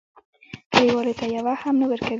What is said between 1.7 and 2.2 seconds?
نه ورکوي.